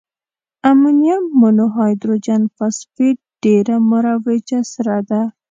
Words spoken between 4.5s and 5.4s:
سره ده.